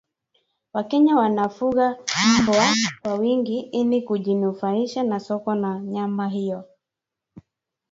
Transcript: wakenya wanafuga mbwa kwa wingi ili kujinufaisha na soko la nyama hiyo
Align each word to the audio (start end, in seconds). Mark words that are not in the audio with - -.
wakenya 0.73 1.15
wanafuga 1.15 1.97
mbwa 2.39 2.67
kwa 3.01 3.13
wingi 3.13 3.59
ili 3.59 4.01
kujinufaisha 4.01 5.03
na 5.03 5.19
soko 5.19 5.55
la 5.55 5.79
nyama 5.79 6.27
hiyo 6.27 6.65